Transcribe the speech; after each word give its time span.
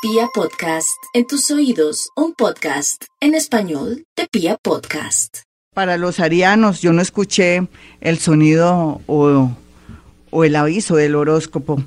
Pia 0.00 0.28
Podcast, 0.32 0.96
en 1.12 1.26
tus 1.26 1.50
oídos, 1.50 2.10
un 2.14 2.32
podcast 2.32 3.06
en 3.20 3.34
español 3.34 4.04
de 4.16 4.28
Pia 4.30 4.56
Podcast. 4.56 5.38
Para 5.74 5.96
los 5.96 6.20
arianos, 6.20 6.80
yo 6.80 6.92
no 6.92 7.02
escuché 7.02 7.66
el 8.00 8.18
sonido 8.20 9.00
o, 9.08 9.50
o 10.30 10.44
el 10.44 10.54
aviso 10.54 10.94
del 10.94 11.16
horóscopo. 11.16 11.82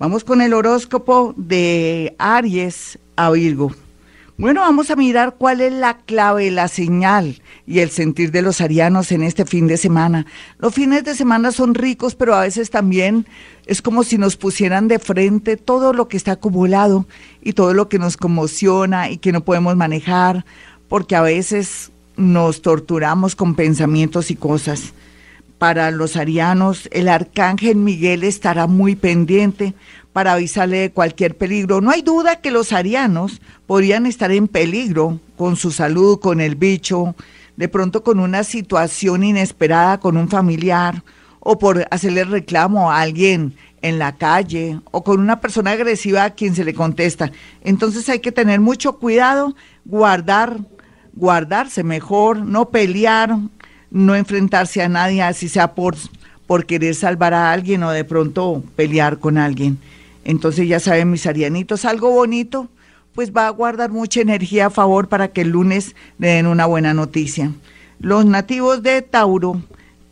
Vamos 0.00 0.24
con 0.24 0.42
el 0.42 0.54
horóscopo 0.54 1.34
de 1.36 2.16
Aries 2.18 2.98
a 3.14 3.30
Virgo. 3.30 3.70
Bueno, 4.38 4.62
vamos 4.62 4.90
a 4.90 4.96
mirar 4.96 5.34
cuál 5.36 5.60
es 5.60 5.74
la 5.74 5.98
clave, 5.98 6.50
la 6.50 6.66
señal 6.66 7.42
y 7.66 7.80
el 7.80 7.90
sentir 7.90 8.32
de 8.32 8.40
los 8.40 8.62
arianos 8.62 9.12
en 9.12 9.22
este 9.22 9.44
fin 9.44 9.66
de 9.66 9.76
semana. 9.76 10.24
Los 10.58 10.74
fines 10.74 11.04
de 11.04 11.14
semana 11.14 11.52
son 11.52 11.74
ricos, 11.74 12.14
pero 12.14 12.34
a 12.34 12.40
veces 12.40 12.70
también 12.70 13.26
es 13.66 13.82
como 13.82 14.04
si 14.04 14.16
nos 14.16 14.38
pusieran 14.38 14.88
de 14.88 14.98
frente 14.98 15.58
todo 15.58 15.92
lo 15.92 16.08
que 16.08 16.16
está 16.16 16.32
acumulado 16.32 17.06
y 17.42 17.52
todo 17.52 17.74
lo 17.74 17.90
que 17.90 17.98
nos 17.98 18.16
conmociona 18.16 19.10
y 19.10 19.18
que 19.18 19.32
no 19.32 19.44
podemos 19.44 19.76
manejar, 19.76 20.46
porque 20.88 21.14
a 21.14 21.20
veces 21.20 21.92
nos 22.16 22.62
torturamos 22.62 23.36
con 23.36 23.54
pensamientos 23.54 24.30
y 24.30 24.36
cosas. 24.36 24.94
Para 25.62 25.92
los 25.92 26.16
arianos, 26.16 26.88
el 26.90 27.06
arcángel 27.06 27.76
Miguel 27.76 28.24
estará 28.24 28.66
muy 28.66 28.96
pendiente 28.96 29.74
para 30.12 30.32
avisarle 30.32 30.78
de 30.78 30.90
cualquier 30.90 31.36
peligro. 31.36 31.80
No 31.80 31.92
hay 31.92 32.02
duda 32.02 32.40
que 32.40 32.50
los 32.50 32.72
arianos 32.72 33.40
podrían 33.68 34.06
estar 34.06 34.32
en 34.32 34.48
peligro 34.48 35.20
con 35.36 35.54
su 35.54 35.70
salud, 35.70 36.18
con 36.18 36.40
el 36.40 36.56
bicho, 36.56 37.14
de 37.54 37.68
pronto 37.68 38.02
con 38.02 38.18
una 38.18 38.42
situación 38.42 39.22
inesperada 39.22 40.00
con 40.00 40.16
un 40.16 40.28
familiar 40.28 41.04
o 41.38 41.60
por 41.60 41.86
hacerle 41.92 42.24
reclamo 42.24 42.90
a 42.90 43.00
alguien 43.00 43.54
en 43.82 44.00
la 44.00 44.16
calle 44.16 44.80
o 44.90 45.04
con 45.04 45.20
una 45.20 45.40
persona 45.40 45.70
agresiva 45.70 46.24
a 46.24 46.30
quien 46.30 46.56
se 46.56 46.64
le 46.64 46.74
contesta. 46.74 47.30
Entonces 47.62 48.08
hay 48.08 48.18
que 48.18 48.32
tener 48.32 48.58
mucho 48.58 48.98
cuidado, 48.98 49.54
guardar, 49.84 50.58
guardarse 51.12 51.84
mejor, 51.84 52.38
no 52.38 52.70
pelear, 52.70 53.38
no 53.92 54.16
enfrentarse 54.16 54.82
a 54.82 54.88
nadie, 54.88 55.22
así 55.22 55.48
sea 55.48 55.74
por, 55.74 55.94
por 56.46 56.66
querer 56.66 56.94
salvar 56.94 57.34
a 57.34 57.52
alguien 57.52 57.82
o 57.82 57.90
de 57.90 58.04
pronto 58.04 58.64
pelear 58.74 59.18
con 59.18 59.38
alguien. 59.38 59.78
Entonces 60.24 60.66
ya 60.66 60.80
saben 60.80 61.10
mis 61.10 61.26
arianitos, 61.26 61.84
algo 61.84 62.10
bonito, 62.10 62.68
pues 63.14 63.32
va 63.32 63.46
a 63.46 63.50
guardar 63.50 63.90
mucha 63.90 64.20
energía 64.20 64.66
a 64.66 64.70
favor 64.70 65.08
para 65.08 65.28
que 65.28 65.42
el 65.42 65.50
lunes 65.50 65.94
le 66.18 66.28
den 66.28 66.46
una 66.46 66.66
buena 66.66 66.94
noticia. 66.94 67.52
Los 68.00 68.24
nativos 68.24 68.82
de 68.82 69.02
Tauro 69.02 69.62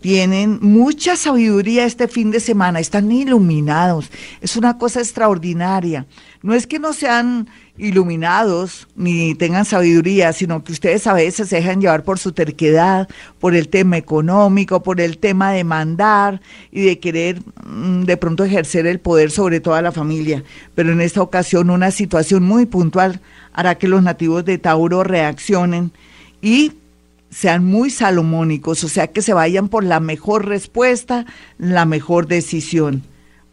tienen 0.00 0.58
mucha 0.62 1.16
sabiduría 1.16 1.84
este 1.84 2.08
fin 2.08 2.30
de 2.30 2.40
semana, 2.40 2.80
están 2.80 3.12
iluminados, 3.12 4.10
es 4.40 4.56
una 4.56 4.78
cosa 4.78 5.00
extraordinaria. 5.00 6.06
No 6.42 6.54
es 6.54 6.66
que 6.66 6.78
no 6.78 6.94
sean 6.94 7.48
iluminados 7.76 8.88
ni 8.96 9.34
tengan 9.34 9.66
sabiduría, 9.66 10.32
sino 10.32 10.64
que 10.64 10.72
ustedes 10.72 11.06
a 11.06 11.12
veces 11.12 11.48
se 11.48 11.56
dejan 11.56 11.80
llevar 11.80 12.02
por 12.02 12.18
su 12.18 12.32
terquedad, 12.32 13.08
por 13.38 13.54
el 13.54 13.68
tema 13.68 13.98
económico, 13.98 14.82
por 14.82 15.00
el 15.00 15.18
tema 15.18 15.52
de 15.52 15.64
mandar 15.64 16.40
y 16.72 16.82
de 16.82 16.98
querer 16.98 17.42
mm, 17.66 18.04
de 18.04 18.16
pronto 18.16 18.44
ejercer 18.44 18.86
el 18.86 19.00
poder 19.00 19.30
sobre 19.30 19.60
toda 19.60 19.82
la 19.82 19.92
familia. 19.92 20.44
Pero 20.74 20.92
en 20.92 21.02
esta 21.02 21.20
ocasión 21.20 21.68
una 21.68 21.90
situación 21.90 22.42
muy 22.42 22.64
puntual 22.64 23.20
hará 23.52 23.76
que 23.76 23.88
los 23.88 24.02
nativos 24.02 24.44
de 24.46 24.56
Tauro 24.56 25.04
reaccionen 25.04 25.92
y 26.40 26.72
sean 27.30 27.64
muy 27.64 27.90
salomónicos, 27.90 28.84
o 28.84 28.88
sea 28.88 29.06
que 29.08 29.22
se 29.22 29.32
vayan 29.32 29.68
por 29.68 29.84
la 29.84 30.00
mejor 30.00 30.46
respuesta, 30.46 31.26
la 31.58 31.84
mejor 31.84 32.26
decisión. 32.26 33.02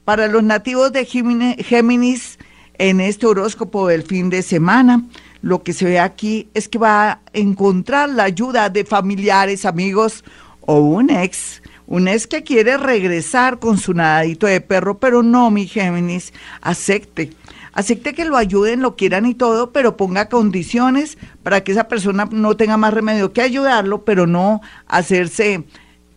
Para 0.04 0.28
los 0.28 0.44
nativos 0.44 0.92
de 0.92 1.06
Géminis, 1.06 2.38
en 2.78 3.02
este 3.02 3.26
horóscopo 3.26 3.88
del 3.88 4.04
fin 4.04 4.30
de 4.30 4.42
semana. 4.42 5.04
Lo 5.42 5.64
que 5.64 5.74
se 5.74 5.86
ve 5.86 6.00
aquí 6.00 6.50
es 6.54 6.68
que 6.68 6.78
va 6.78 7.10
a 7.12 7.20
encontrar 7.34 8.10
la 8.10 8.24
ayuda 8.24 8.70
de 8.70 8.86
familiares, 8.86 9.66
amigos 9.66 10.24
o 10.62 10.80
un 10.80 11.10
ex. 11.10 11.62
Un 11.86 12.08
ex 12.08 12.28
que 12.28 12.44
quiere 12.44 12.78
regresar 12.78 13.60
con 13.60 13.78
su 13.78 13.94
nadadito 13.94 14.48
de 14.48 14.62
perro, 14.62 14.98
pero 14.98 15.24
no, 15.24 15.50
mi 15.52 15.68
Géminis, 15.68 16.34
acepte. 16.62 17.32
Acepte 17.78 18.14
que 18.14 18.26
lo 18.26 18.38
ayuden, 18.38 18.82
lo 18.82 18.96
quieran 18.96 19.26
y 19.28 19.36
todo, 19.36 19.72
pero 19.72 19.98
ponga 19.98 20.30
condiciones 20.30 21.18
para 21.44 21.62
que 21.64 21.72
esa 21.72 21.88
persona 21.88 22.28
no 22.32 22.58
tenga 22.58 22.76
más 22.76 22.94
remedio 22.94 23.34
que 23.34 23.42
ayudarlo, 23.42 24.04
pero 24.04 24.26
no 24.26 24.62
hacerse 24.88 25.64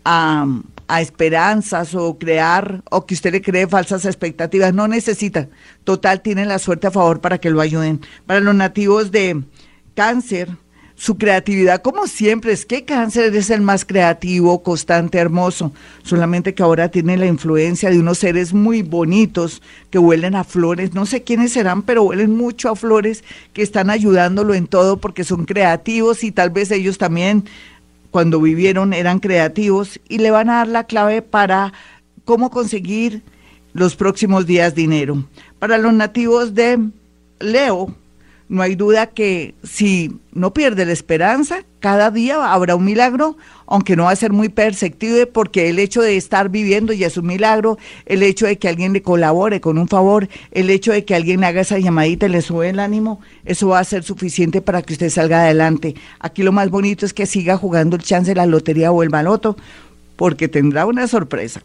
a 0.05 0.47
a 0.91 1.01
esperanzas 1.01 1.95
o 1.95 2.19
crear 2.19 2.83
o 2.91 3.07
que 3.07 3.15
usted 3.15 3.31
le 3.31 3.43
cree 3.43 3.69
falsas 3.69 4.05
expectativas. 4.05 4.75
No 4.75 4.89
necesita. 4.89 5.49
Total, 5.85 6.21
tiene 6.21 6.45
la 6.47 6.59
suerte 6.59 6.89
a 6.89 6.91
favor 6.91 7.21
para 7.21 7.39
que 7.39 7.51
lo 7.51 7.61
ayuden. 7.61 8.01
Para 8.27 8.41
los 8.41 8.57
nativos 8.57 9.13
de 9.13 9.45
cáncer, 9.95 10.49
su 11.01 11.17
creatividad, 11.17 11.81
como 11.81 12.07
siempre, 12.07 12.53
es 12.53 12.67
que 12.67 12.85
cáncer 12.85 13.35
es 13.35 13.49
el 13.49 13.63
más 13.63 13.87
creativo, 13.87 14.63
constante, 14.63 15.17
hermoso. 15.17 15.73
Solamente 16.03 16.53
que 16.53 16.63
ahora 16.63 16.91
tiene 16.91 17.17
la 17.17 17.25
influencia 17.25 17.89
de 17.89 17.99
unos 17.99 18.19
seres 18.19 18.53
muy 18.53 18.83
bonitos 18.83 19.63
que 19.89 19.99
huelen 19.99 20.35
a 20.35 20.45
flores. 20.45 20.93
No 20.93 21.07
sé 21.07 21.23
quiénes 21.23 21.55
serán, 21.55 21.85
pero 21.85 22.03
huelen 22.03 22.37
mucho 22.37 22.69
a 22.69 22.77
flores 22.77 23.25
que 23.55 23.63
están 23.63 23.89
ayudándolo 23.89 24.53
en 24.53 24.67
todo 24.67 24.99
porque 24.99 25.25
son 25.25 25.47
creativos 25.47 26.23
y 26.23 26.33
tal 26.33 26.51
vez 26.51 26.71
ellos 26.71 26.99
también 26.99 27.47
cuando 28.11 28.39
vivieron 28.39 28.93
eran 28.93 29.21
creativos 29.21 30.01
y 30.07 30.19
le 30.19 30.31
van 30.31 30.51
a 30.51 30.57
dar 30.57 30.69
la 30.69 30.85
clave 30.85 31.23
para 31.23 31.73
cómo 32.27 32.51
conseguir 32.51 33.23
los 33.73 33.97
próximos 33.97 34.45
días 34.45 34.75
dinero. 34.75 35.25
Para 35.59 35.79
los 35.79 35.95
nativos 35.95 36.55
de 36.55 36.79
Leo, 37.39 37.95
no 38.51 38.63
hay 38.63 38.75
duda 38.75 39.07
que 39.07 39.55
si 39.63 40.19
no 40.33 40.53
pierde 40.53 40.85
la 40.85 40.93
esperanza, 40.93 41.63
cada 41.79 42.11
día 42.11 42.53
habrá 42.53 42.75
un 42.75 42.85
milagro, 42.85 43.37
aunque 43.67 43.95
no 43.95 44.05
va 44.05 44.11
a 44.11 44.17
ser 44.17 44.33
muy 44.33 44.49
perceptible 44.49 45.29
porque 45.29 45.71
el 45.71 45.79
hecho 45.79 46.03
de 46.03 46.17
estar 46.17 46.49
viviendo 46.49 46.93
ya 46.93 47.07
es 47.07 47.17
un 47.17 47.29
milagro, 47.29 47.79
el 48.07 48.25
hecho 48.25 48.47
de 48.47 48.59
que 48.59 48.69
alguien 48.69 48.93
le 48.93 49.03
colabore 49.03 49.61
con 49.61 49.79
un 49.79 49.87
favor, 49.87 50.29
el 50.51 50.69
hecho 50.69 50.91
de 50.91 51.05
que 51.05 51.15
alguien 51.15 51.45
haga 51.45 51.61
esa 51.61 51.79
llamadita 51.79 52.27
y 52.27 52.31
le 52.31 52.43
sube 52.43 52.71
el 52.71 52.81
ánimo, 52.81 53.21
eso 53.45 53.69
va 53.69 53.79
a 53.79 53.85
ser 53.85 54.03
suficiente 54.03 54.61
para 54.61 54.83
que 54.83 54.95
usted 54.95 55.11
salga 55.11 55.43
adelante. 55.43 55.95
Aquí 56.19 56.43
lo 56.43 56.51
más 56.51 56.71
bonito 56.71 57.07
es 57.07 57.15
que 57.15 57.27
siga 57.27 57.57
jugando 57.57 57.95
el 57.95 58.03
chance 58.03 58.33
de 58.33 58.35
la 58.35 58.47
lotería 58.47 58.91
o 58.91 59.05
el 59.05 59.11
baloto, 59.11 59.57
porque 60.17 60.49
tendrá 60.49 60.87
una 60.87 61.07
sorpresa. 61.07 61.63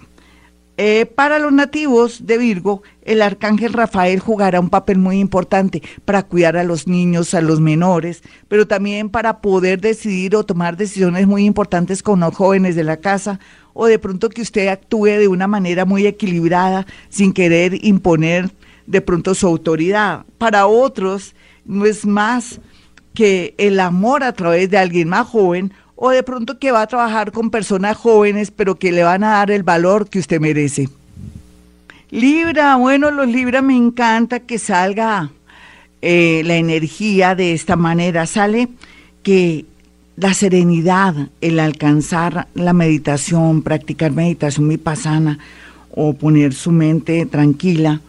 Eh, 0.78 1.06
para 1.06 1.40
los 1.40 1.54
nativos 1.54 2.26
de 2.26 2.38
Virgo, 2.38 2.84
el 3.04 3.22
arcángel 3.22 3.72
Rafael 3.72 4.20
jugará 4.20 4.60
un 4.60 4.70
papel 4.70 4.98
muy 4.98 5.20
importante 5.20 5.82
para 6.04 6.24
cuidar 6.24 6.58
a 6.58 6.66
los 6.66 6.86
niños, 6.86 7.34
a 7.34 7.40
los 7.40 7.62
menores, 7.62 8.24
pero 8.50 8.68
también 8.68 9.10
para 9.10 9.40
poder 9.40 9.80
decidir 9.80 10.36
o 10.36 10.46
tomar 10.46 10.76
decisiones 10.76 11.28
muy 11.28 11.46
importantes 11.46 12.04
con 12.04 12.20
los 12.20 12.36
jóvenes 12.36 12.76
de 12.76 12.84
la 12.84 12.98
casa 12.98 13.40
o 13.74 13.86
de 13.86 14.00
pronto 14.00 14.30
que 14.30 14.42
usted 14.42 14.68
actúe 14.68 15.06
de 15.06 15.30
una 15.30 15.48
manera 15.48 15.86
muy 15.86 16.06
equilibrada 16.08 16.86
sin 17.08 17.32
querer 17.32 17.86
imponer 17.86 18.52
de 18.86 19.00
pronto 19.00 19.34
su 19.34 19.48
autoridad. 19.48 20.26
Para 20.38 20.68
otros 20.68 21.36
no 21.64 21.86
es 21.86 22.06
más 22.06 22.60
que 23.14 23.56
el 23.58 23.80
amor 23.80 24.24
a 24.24 24.34
través 24.34 24.70
de 24.70 24.78
alguien 24.78 25.08
más 25.08 25.26
joven 25.26 25.72
o 25.96 26.10
de 26.10 26.24
pronto 26.24 26.60
que 26.60 26.72
va 26.72 26.82
a 26.82 26.88
trabajar 26.88 27.32
con 27.32 27.50
personas 27.50 27.98
jóvenes, 27.98 28.52
pero 28.52 28.76
que 28.76 28.92
le 28.92 29.04
van 29.04 29.24
a 29.24 29.32
dar 29.32 29.52
el 29.52 29.64
valor 29.64 30.10
que 30.10 30.20
usted 30.20 30.40
merece. 30.40 30.90
Libra, 32.12 32.76
bueno, 32.76 33.12
los 33.12 33.28
Libra 33.28 33.62
me 33.62 33.76
encanta 33.76 34.42
que 34.42 34.60
salga 34.60 35.32
eh, 36.02 36.44
la 36.46 36.56
energía 36.56 37.36
de 37.36 37.54
esta 37.54 37.76
manera. 37.76 38.26
Sale 38.26 38.70
que 39.24 39.66
la 40.18 40.34
serenidad, 40.34 41.30
el 41.42 41.60
alcanzar 41.60 42.48
la 42.54 42.74
meditación, 42.74 43.62
practicar 43.62 44.12
meditación 44.12 44.70
vipassana 44.70 45.40
o 45.92 46.14
poner 46.14 46.54
su 46.54 46.72
mente 46.72 47.26
tranquila, 47.26 48.02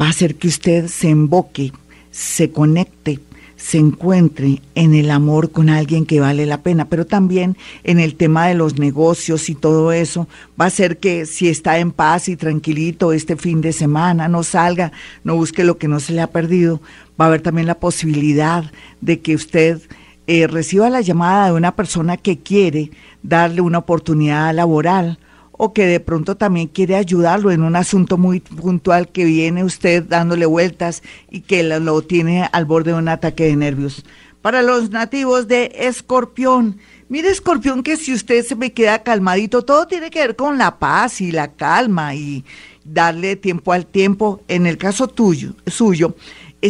va 0.00 0.06
a 0.06 0.10
hacer 0.10 0.36
que 0.36 0.48
usted 0.48 0.86
se 0.86 1.10
emboque, 1.10 1.72
se 2.10 2.50
conecte 2.50 3.20
se 3.62 3.78
encuentre 3.78 4.60
en 4.74 4.92
el 4.92 5.08
amor 5.08 5.52
con 5.52 5.70
alguien 5.70 6.04
que 6.04 6.18
vale 6.18 6.46
la 6.46 6.62
pena, 6.62 6.88
pero 6.88 7.06
también 7.06 7.56
en 7.84 8.00
el 8.00 8.16
tema 8.16 8.48
de 8.48 8.54
los 8.54 8.76
negocios 8.76 9.48
y 9.48 9.54
todo 9.54 9.92
eso, 9.92 10.26
va 10.60 10.66
a 10.66 10.70
ser 10.70 10.98
que 10.98 11.26
si 11.26 11.48
está 11.48 11.78
en 11.78 11.92
paz 11.92 12.28
y 12.28 12.34
tranquilito 12.34 13.12
este 13.12 13.36
fin 13.36 13.60
de 13.60 13.72
semana, 13.72 14.26
no 14.26 14.42
salga, 14.42 14.90
no 15.22 15.36
busque 15.36 15.62
lo 15.62 15.78
que 15.78 15.86
no 15.86 16.00
se 16.00 16.12
le 16.12 16.22
ha 16.22 16.26
perdido, 16.26 16.82
va 17.18 17.26
a 17.26 17.28
haber 17.28 17.40
también 17.40 17.68
la 17.68 17.78
posibilidad 17.78 18.64
de 19.00 19.20
que 19.20 19.36
usted 19.36 19.80
eh, 20.26 20.48
reciba 20.48 20.90
la 20.90 21.00
llamada 21.00 21.46
de 21.46 21.52
una 21.52 21.76
persona 21.76 22.16
que 22.16 22.38
quiere 22.38 22.90
darle 23.22 23.60
una 23.60 23.78
oportunidad 23.78 24.52
laboral 24.52 25.20
o 25.64 25.72
que 25.72 25.86
de 25.86 26.00
pronto 26.00 26.36
también 26.36 26.66
quiere 26.66 26.96
ayudarlo 26.96 27.52
en 27.52 27.62
un 27.62 27.76
asunto 27.76 28.18
muy 28.18 28.40
puntual 28.40 29.06
que 29.12 29.24
viene 29.24 29.62
usted 29.62 30.02
dándole 30.02 30.44
vueltas 30.44 31.04
y 31.30 31.42
que 31.42 31.62
lo, 31.62 32.02
tiene 32.02 32.48
al 32.50 32.64
borde 32.64 32.90
de 32.90 32.98
un 32.98 33.06
ataque 33.06 33.44
de 33.44 33.54
nervios. 33.54 34.04
Para 34.40 34.60
los 34.62 34.90
nativos 34.90 35.46
de 35.46 35.70
Escorpión, 35.76 36.78
mire 37.08 37.30
Escorpión 37.30 37.84
que 37.84 37.96
si 37.96 38.12
usted 38.12 38.44
se 38.44 38.56
me 38.56 38.72
queda 38.72 39.04
calmadito, 39.04 39.62
todo 39.62 39.86
tiene 39.86 40.10
que 40.10 40.18
ver 40.18 40.34
con 40.34 40.58
la 40.58 40.80
paz 40.80 41.20
y 41.20 41.30
la 41.30 41.52
calma 41.52 42.16
y 42.16 42.44
darle 42.84 43.36
tiempo 43.36 43.72
al 43.72 43.86
tiempo. 43.86 44.40
En 44.48 44.66
el 44.66 44.78
caso 44.78 45.06
tuyo, 45.06 45.54
suyo, 45.68 46.16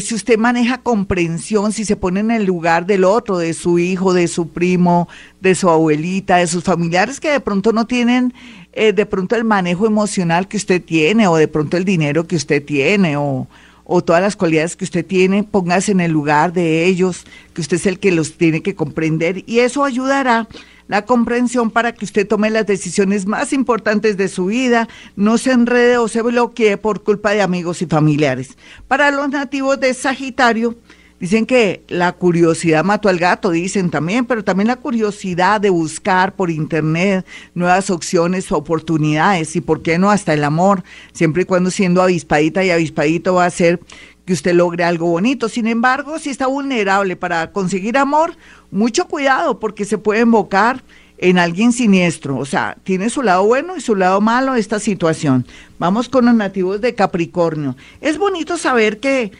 si 0.00 0.14
usted 0.14 0.38
maneja 0.38 0.78
comprensión, 0.78 1.72
si 1.72 1.84
se 1.84 1.96
pone 1.96 2.20
en 2.20 2.30
el 2.30 2.44
lugar 2.44 2.86
del 2.86 3.04
otro, 3.04 3.38
de 3.38 3.52
su 3.52 3.78
hijo, 3.78 4.14
de 4.14 4.26
su 4.26 4.48
primo, 4.48 5.08
de 5.40 5.54
su 5.54 5.68
abuelita, 5.68 6.36
de 6.36 6.46
sus 6.46 6.64
familiares 6.64 7.20
que 7.20 7.30
de 7.30 7.40
pronto 7.40 7.72
no 7.72 7.86
tienen 7.86 8.32
eh, 8.72 8.92
de 8.92 9.06
pronto 9.06 9.36
el 9.36 9.44
manejo 9.44 9.86
emocional 9.86 10.48
que 10.48 10.56
usted 10.56 10.82
tiene 10.82 11.26
o 11.26 11.36
de 11.36 11.48
pronto 11.48 11.76
el 11.76 11.84
dinero 11.84 12.26
que 12.26 12.36
usted 12.36 12.64
tiene 12.64 13.16
o, 13.16 13.46
o 13.84 14.02
todas 14.02 14.22
las 14.22 14.36
cualidades 14.36 14.76
que 14.76 14.84
usted 14.84 15.04
tiene, 15.04 15.44
póngase 15.44 15.92
en 15.92 16.00
el 16.00 16.12
lugar 16.12 16.52
de 16.52 16.84
ellos, 16.86 17.24
que 17.52 17.60
usted 17.60 17.76
es 17.76 17.86
el 17.86 17.98
que 17.98 18.12
los 18.12 18.38
tiene 18.38 18.62
que 18.62 18.74
comprender 18.74 19.44
y 19.46 19.58
eso 19.60 19.84
ayudará 19.84 20.48
la 20.88 21.04
comprensión 21.04 21.70
para 21.70 21.92
que 21.92 22.04
usted 22.04 22.26
tome 22.26 22.50
las 22.50 22.66
decisiones 22.66 23.26
más 23.26 23.52
importantes 23.52 24.16
de 24.16 24.28
su 24.28 24.46
vida, 24.46 24.88
no 25.16 25.38
se 25.38 25.52
enrede 25.52 25.96
o 25.96 26.08
se 26.08 26.22
bloquee 26.22 26.76
por 26.76 27.02
culpa 27.02 27.30
de 27.30 27.42
amigos 27.42 27.82
y 27.82 27.86
familiares. 27.86 28.58
Para 28.88 29.10
los 29.10 29.28
nativos 29.28 29.80
de 29.80 29.94
Sagitario, 29.94 30.76
Dicen 31.22 31.46
que 31.46 31.84
la 31.86 32.10
curiosidad 32.10 32.82
mató 32.82 33.08
al 33.08 33.20
gato, 33.20 33.50
dicen 33.50 33.90
también, 33.90 34.24
pero 34.24 34.42
también 34.42 34.66
la 34.66 34.74
curiosidad 34.74 35.60
de 35.60 35.70
buscar 35.70 36.34
por 36.34 36.50
internet 36.50 37.24
nuevas 37.54 37.90
opciones, 37.90 38.50
oportunidades 38.50 39.54
y 39.54 39.60
por 39.60 39.82
qué 39.82 40.00
no 40.00 40.10
hasta 40.10 40.34
el 40.34 40.42
amor, 40.42 40.82
siempre 41.12 41.42
y 41.42 41.44
cuando 41.44 41.70
siendo 41.70 42.02
avispadita 42.02 42.64
y 42.64 42.72
avispadito 42.72 43.34
va 43.34 43.44
a 43.44 43.50
ser 43.50 43.78
que 44.24 44.32
usted 44.32 44.52
logre 44.52 44.82
algo 44.82 45.06
bonito. 45.06 45.48
Sin 45.48 45.68
embargo, 45.68 46.18
si 46.18 46.28
está 46.28 46.48
vulnerable 46.48 47.14
para 47.14 47.52
conseguir 47.52 47.98
amor, 47.98 48.36
mucho 48.72 49.06
cuidado 49.06 49.60
porque 49.60 49.84
se 49.84 49.98
puede 49.98 50.22
invocar 50.22 50.82
en 51.18 51.38
alguien 51.38 51.72
siniestro. 51.72 52.36
O 52.36 52.46
sea, 52.46 52.76
tiene 52.82 53.10
su 53.10 53.22
lado 53.22 53.46
bueno 53.46 53.76
y 53.76 53.80
su 53.80 53.94
lado 53.94 54.20
malo 54.20 54.56
esta 54.56 54.80
situación. 54.80 55.46
Vamos 55.78 56.08
con 56.08 56.24
los 56.24 56.34
nativos 56.34 56.80
de 56.80 56.96
Capricornio. 56.96 57.76
Es 58.00 58.18
bonito 58.18 58.58
saber 58.58 58.98
que 58.98 59.30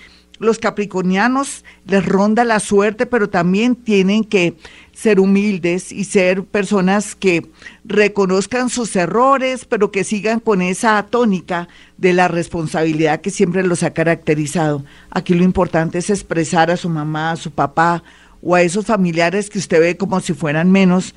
los 0.43 0.59
capricornianos 0.59 1.65
les 1.87 2.05
ronda 2.05 2.44
la 2.44 2.61
suerte, 2.61 3.06
pero 3.06 3.31
también 3.31 3.77
tienen 3.77 4.25
que 4.25 4.56
ser 4.93 5.21
humildes 5.21 5.93
y 5.93 6.05
ser 6.05 6.44
personas 6.44 7.15
que 7.15 7.50
reconozcan 7.85 8.69
sus 8.69 8.94
errores, 8.97 9.65
pero 9.65 9.91
que 9.91 10.05
sigan 10.05 10.41
con 10.41 10.61
esa 10.61 11.03
tónica 11.05 11.69
de 11.97 12.12
la 12.12 12.29
responsabilidad 12.29 13.21
que 13.21 13.31
siempre 13.31 13.62
los 13.62 13.83
ha 13.83 13.93
caracterizado. 13.93 14.85
Aquí 15.11 15.35
lo 15.35 15.44
importante 15.44 15.99
es 15.99 16.11
expresar 16.11 16.71
a 16.71 16.77
su 16.77 16.89
mamá, 16.89 17.31
a 17.31 17.37
su 17.37 17.50
papá 17.53 18.03
o 18.43 18.55
a 18.55 18.62
esos 18.62 18.87
familiares 18.87 19.49
que 19.49 19.59
usted 19.59 19.81
ve 19.81 19.97
como 19.97 20.21
si 20.21 20.35
fueran 20.35 20.71
menos 20.71 21.15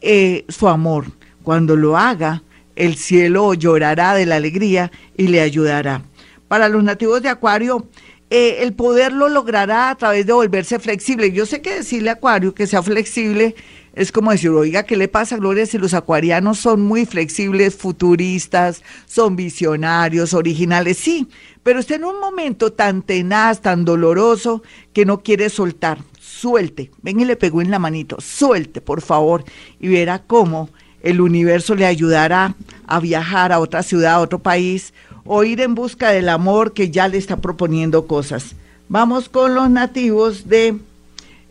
eh, 0.00 0.44
su 0.48 0.68
amor. 0.68 1.06
Cuando 1.42 1.76
lo 1.76 1.98
haga, 1.98 2.42
el 2.74 2.96
cielo 2.96 3.52
llorará 3.54 4.14
de 4.14 4.26
la 4.26 4.36
alegría 4.36 4.90
y 5.16 5.28
le 5.28 5.40
ayudará. 5.40 6.02
Para 6.48 6.68
los 6.68 6.82
nativos 6.84 7.22
de 7.22 7.28
Acuario, 7.28 7.86
eh, 8.34 8.62
el 8.62 8.72
poder 8.72 9.12
lo 9.12 9.28
logrará 9.28 9.90
a 9.90 9.94
través 9.94 10.24
de 10.24 10.32
volverse 10.32 10.78
flexible. 10.78 11.32
Yo 11.32 11.44
sé 11.44 11.60
que 11.60 11.74
decirle 11.74 12.08
a 12.08 12.14
Acuario 12.14 12.54
que 12.54 12.66
sea 12.66 12.82
flexible 12.82 13.54
es 13.94 14.10
como 14.10 14.30
decir, 14.30 14.48
oiga, 14.48 14.84
¿qué 14.84 14.96
le 14.96 15.06
pasa, 15.06 15.36
Gloria, 15.36 15.66
si 15.66 15.76
los 15.76 15.92
acuarianos 15.92 16.58
son 16.58 16.80
muy 16.80 17.04
flexibles, 17.04 17.76
futuristas, 17.76 18.82
son 19.04 19.36
visionarios, 19.36 20.32
originales? 20.32 20.96
Sí, 20.96 21.28
pero 21.62 21.78
está 21.78 21.96
en 21.96 22.04
un 22.04 22.18
momento 22.18 22.72
tan 22.72 23.02
tenaz, 23.02 23.60
tan 23.60 23.84
doloroso, 23.84 24.62
que 24.94 25.04
no 25.04 25.22
quiere 25.22 25.50
soltar. 25.50 25.98
Suelte, 26.18 26.90
ven 27.02 27.20
y 27.20 27.26
le 27.26 27.36
pegó 27.36 27.60
en 27.60 27.70
la 27.70 27.78
manito, 27.78 28.16
suelte, 28.18 28.80
por 28.80 29.02
favor, 29.02 29.44
y 29.78 29.88
verá 29.88 30.22
cómo 30.22 30.70
el 31.02 31.20
universo 31.20 31.74
le 31.74 31.84
ayudará 31.84 32.56
a 32.86 32.98
viajar 32.98 33.52
a 33.52 33.58
otra 33.58 33.82
ciudad, 33.82 34.14
a 34.14 34.20
otro 34.20 34.38
país, 34.38 34.94
o 35.24 35.44
ir 35.44 35.60
en 35.60 35.74
busca 35.74 36.10
del 36.10 36.28
amor 36.28 36.72
que 36.72 36.90
ya 36.90 37.08
le 37.08 37.18
está 37.18 37.36
proponiendo 37.36 38.06
cosas. 38.06 38.54
Vamos 38.88 39.28
con 39.28 39.54
los 39.54 39.70
nativos 39.70 40.48
de, 40.48 40.78